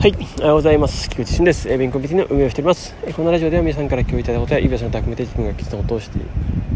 [0.00, 1.10] はい、おはようございます。
[1.10, 1.68] 菊池俊です。
[1.68, 2.94] えー、勉強ビティの運営をしております。
[3.02, 6.20] えー、このラジオでは皆さんから共有いただいたことや、指輪さんと含めて自分が決断を通して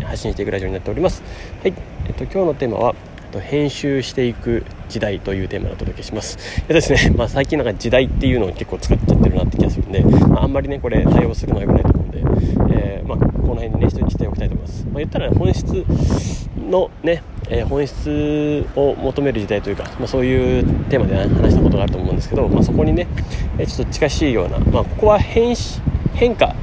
[0.05, 1.23] 発信していくラジオになっております。
[1.63, 1.75] はい、
[2.07, 2.97] えっと、今日のテーマは、
[3.31, 6.37] と編集していく時代というテーマでお届けします。
[6.63, 12.19] えっとですね、 まあ、最近なんか時代っていうのを結構使っちゃってるなって気がするんで、まあ、あんまりね、これ対応するのは良くないと思うんで、
[12.75, 14.85] えー、まあ、この辺にね、人にしておきたいと思います。
[14.87, 15.85] まあ、言ったら、ね、本質
[16.69, 23.07] のね、えー、本質を求める時代というか、まあ、そういうテーマで、話したことがあると思うんですけど、まあ、そこにね、
[23.59, 25.55] え、ちょっと近しいような、まあ、ここは変
[26.15, 26.55] 変化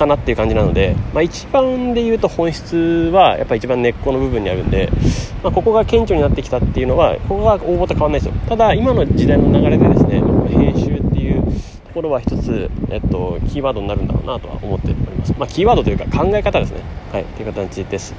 [0.00, 2.76] かなっていう感じなので、まあ、一番で言うと本質
[3.12, 4.90] はやっぱ一番根っこの部分にあるんで、
[5.42, 8.34] まあ、ここが顕著になってきたっていうのはここが大元変わらないですよ。
[8.48, 16.80] ただ今の時代の流れでですね編集っていうところは一つ、えっと、キーワードになるんだろうなとは思っております、まあ、キーワードというか考え方ですね。
[17.12, 18.14] はいという形です。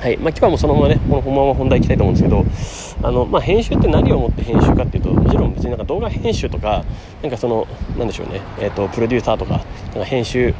[0.00, 0.16] はい。
[0.16, 6.84] まあ、今日はもうそのままねこのまま本題いきたいと思うんですけどあの、まあ、編集って何をもって編集かっていうともちろん別になんか動画編集とか
[7.20, 7.66] なんかその
[7.98, 10.54] なんでしょうね、えーと、プロデューサーとかなんか編集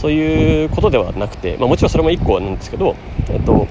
[0.00, 2.94] そういうことではなくて、まあ、もちろんそれも1個なんですけど、
[3.30, 3.66] えーと、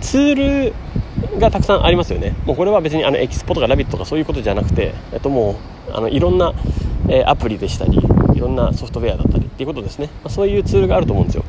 [0.00, 2.34] ツールがたくさんありますよね。
[2.44, 5.56] もうこれは別にあのエキスポとかラビットとかそういうことじゃなくて、えー、とも
[5.88, 6.54] うあのいろんな、
[7.08, 7.98] えー、アプリでしたり
[8.34, 11.44] いろんなソフトウェアだったりっていうことですね、まあ、そういうツールがあると思うんですよ、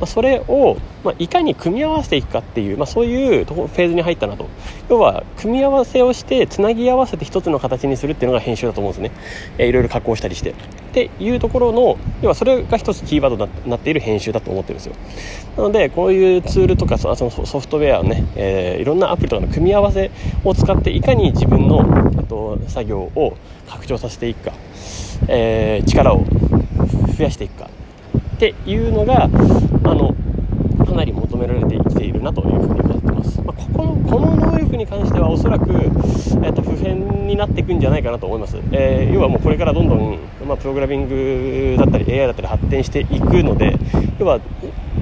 [0.00, 4.48] まあ、それを、まあ、いかに組み合わせていくかっていう、まそういうフェーズに入ったなと。
[4.88, 9.10] 要は組み合わせをしてつなぎ合わせて一つの形にするっていうのが編集だと思うんですね、
[9.58, 10.50] えー、いろいろ加工したりして。
[10.50, 10.54] っ
[10.94, 14.94] ていうところの要はそれが一つキーワードになっている編集だと思ってるんですよ。
[15.56, 20.10] なのでこういうツールとかそのソフトウェアね、えー、いろんなアプリとかの組み合わせ
[20.44, 21.86] を使っていかに自分の、
[22.18, 23.36] えっと、作業を
[23.68, 24.52] 拡張させていくか、
[25.28, 26.24] えー、力を
[27.16, 27.70] 増やしていくか。
[28.42, 29.28] っていうのがあ
[29.94, 30.12] の
[30.84, 43.78] かなり求められてきているなというふうに感じてます、まあ、ここのこの能力に関してはおそらく、えー、と普遍になっていくんじゃないかなと思います、えー、要はもうこれからどんどん、まあ、プログラミングだったり AI だったり発展していくので
[44.18, 44.40] 要は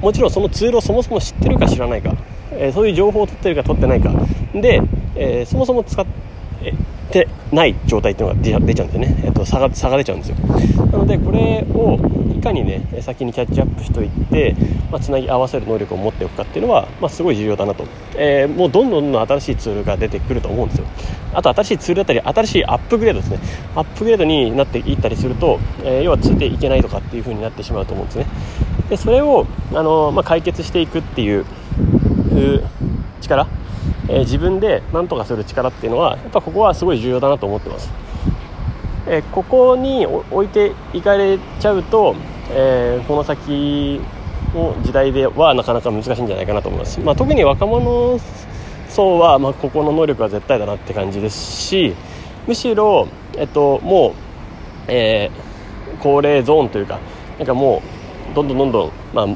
[0.01, 2.13] もちろんそのツールをそもそも知ってるか知らないか、
[2.51, 4.11] えー、そういう情報を取ってるか取ってないか。
[4.53, 4.81] で、
[5.15, 6.11] えそもそも使って
[7.11, 10.35] てない状態っていうのが出ちゃうんですよね、えー、と差が差が出ちゃうんですよ。
[10.91, 11.99] なのでこれを
[12.37, 14.55] いかにね先にキャッチアップしておいて、
[14.91, 17.85] まあ、つなぎ合わせる能力を持っておくかっていうのは、まあ、すごい重要だなと、
[18.15, 20.85] えー、もうどんどんどんどん新しいツールが出てくると思うんですよ。
[21.33, 23.39] あと新しいツールだったり新しいアップグレードですね。
[23.75, 28.25] アップグレードになっていったりすると、えー、要はついていけないとかっていう風になってしまうと思うんですね。
[28.89, 31.45] でそれを、あのまあ、解決していくっていう
[33.21, 33.47] 力
[34.11, 37.89] えー、自分で何とかする力っていうのはやっぱここはすごい重要だなと思ってます、
[39.07, 42.13] えー、ここに置いていかれちゃうと、
[42.49, 44.01] えー、この先
[44.53, 48.19] の時代ではなかなか難しいんじゃないかなと思います、まあ、特に若者
[48.89, 51.95] 層は、まあ、ここの能力は絶対だなって感じですし
[52.47, 53.07] むしろ、
[53.37, 54.13] えっと、もう、
[54.87, 55.29] え
[56.01, 56.99] 高齢ゾーンというか
[57.37, 58.00] なんかもう
[58.33, 59.27] どんどんどんどん、まあ、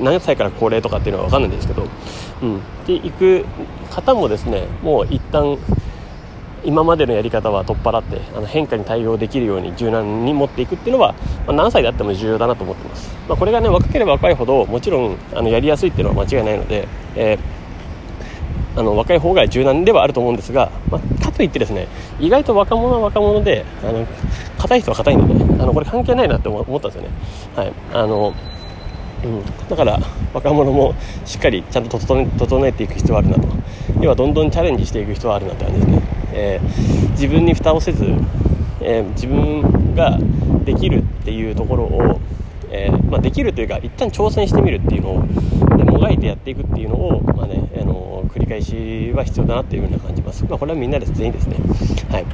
[0.00, 1.86] 何歳から高齢とかっていうのは分かんないんですけど、
[2.42, 3.44] うん、で行く
[3.90, 5.58] 方もですねもう一旦
[6.62, 11.14] 今までのやり方は取っ払ってあの変化に対応できるように柔軟に持っていくっていうのは、
[11.46, 16.86] まあ、何歳であっても重要だなと思ってます、まあ、これがね若ければ若いほどもちろんあのやりやすいっていうのは間違いないので、
[17.16, 17.38] えー、
[18.76, 21.88] あの若い方が柔軟ではあると思うんですが、まあ、かといってですね
[22.20, 24.06] 意外と若者は若者であの
[24.58, 27.08] 硬い人は硬いんでねあのこれ関係ないなって思ったんですよね。
[27.56, 27.72] はい。
[27.92, 28.34] あの
[29.22, 30.00] うん、だから
[30.32, 30.94] 若者も
[31.26, 33.48] しっかりちゃんと整えていく必要はあるなと。
[34.00, 36.02] 要はどんどんチャレンジしていく必要はあるなって感じですね、
[36.32, 38.04] えー、自分に蓋をせず、
[38.80, 40.18] えー、自分が
[40.64, 42.20] できるっていうところを、
[42.70, 45.26] えー、まあ、できるというか一旦挑戦してみるっていうのを
[45.76, 51.56] でもがいてやっていくっていうのを、まあねあの繰り返しは必要だなっていうふうに感じます、まあ、これはみんなで全員ですね。
[52.10, 52.26] はい。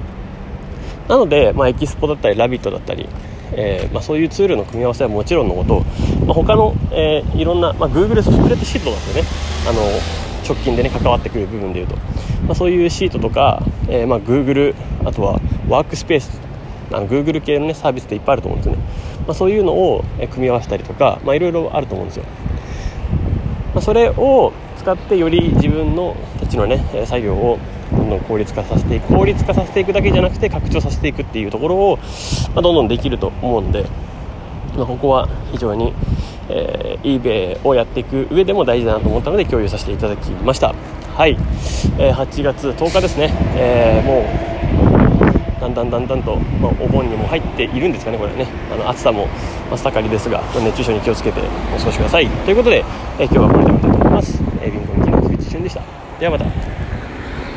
[1.09, 3.09] なので、まあ、エキスポだったりラビットだったり
[3.53, 5.81] えー、まあ、そういうツールの組み合わせはもちろんのこと、
[6.25, 9.23] まあ、他の、えー、いろんな、まあ、Google スプレッドシートだとね
[9.69, 9.81] あの
[10.47, 14.75] 直近でね関わってくる部分でいうと、まあ、そういうシートとか、えーまあ、Google
[15.05, 16.41] あとはワークスペース
[16.93, 18.83] あ Google 系の、ね、サービスっていっぱいあると思うんですよね、
[19.27, 22.25] まあ、そういうのを組み合わせたりとか、まあ、いろいろあると思うんですよ、
[23.75, 24.53] まあ、それを
[24.87, 27.59] 使ってより自分のたちのね作業を
[27.91, 31.97] どんどん効率化させていく効率化させていくだけじゃなくて拡張させていくっていうところを、
[32.55, 33.85] まあ、どんどんできると思うんで、
[34.77, 35.93] まあ、ここは非常に、
[36.49, 40.73] えー、eBay をやっていく上でも大事だなと思ったので共有させていただきました。
[41.17, 41.33] はい、
[41.99, 44.21] えー、8月10日ですね、えー、も
[45.59, 48.47] うだんだんだんだんと、まあ、お盆にも入っているんですかねこれね。
[48.73, 49.27] あの暑さも
[49.69, 51.41] 真っ盛りですが熱中症に気をつけて
[51.75, 52.29] お過ごしください。
[52.29, 52.85] ということで、
[53.19, 54.06] えー、今日はこれで終わりたいと思います、
[54.63, 55.83] えー、ビンコミキの菊池俊でした。
[56.19, 56.76] ではまた。